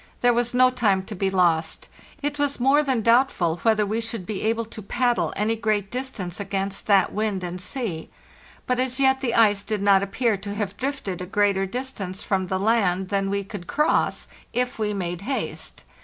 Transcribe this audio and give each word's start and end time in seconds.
There 0.21 0.33
was 0.33 0.55
no 0.55 0.71
time 0.71 1.03
to 1.03 1.13
be 1.15 1.29
lost; 1.29 1.87
it 2.23 2.39
was 2.39 2.59
more 2.59 2.81
than 2.81 3.01
doubtful 3.03 3.57
whether 3.57 3.85
we 3.85 4.01
should 4.01 4.25
be 4.25 4.41
able 4.41 4.65
to 4.65 4.81
paddle 4.81 5.31
any 5.35 5.55
great 5.55 5.91
distance 5.91 6.39
against 6.39 6.87
that 6.87 7.11
wind 7.13 7.43
and 7.43 7.61
sea, 7.61 8.09
but 8.65 8.79
as 8.79 8.99
yet 8.99 9.21
the 9.21 9.35
ice 9.35 9.61
did 9.61 9.83
not 9.83 10.01
appear 10.01 10.37
to 10.37 10.55
have 10.55 10.75
drifted 10.75 11.21
a 11.21 11.27
greater 11.27 11.67
distance 11.67 12.23
from 12.23 12.47
the 12.47 12.57
land 12.59 13.09
than 13.09 13.29
we 13.29 13.43
could 13.43 13.67
cross, 13.67 14.27
if 14.53 14.79
we 14.79 14.91
made 14.91 15.21
haste. 15.21 15.83